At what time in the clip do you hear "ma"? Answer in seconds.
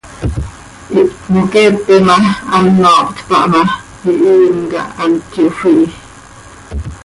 2.07-2.15, 3.51-3.61